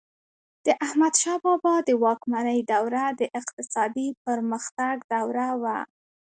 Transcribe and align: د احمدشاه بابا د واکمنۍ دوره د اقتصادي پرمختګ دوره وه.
د 0.65 0.67
احمدشاه 0.85 1.37
بابا 1.45 1.75
د 1.87 1.89
واکمنۍ 2.03 2.59
دوره 2.73 3.03
د 3.19 3.21
اقتصادي 3.39 4.07
پرمختګ 4.25 4.95
دوره 5.13 5.47
وه. 5.61 5.79